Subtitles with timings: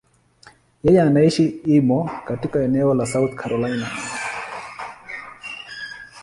[0.83, 3.87] Yeye anaishi Irmo, katika eneo la South Carolina.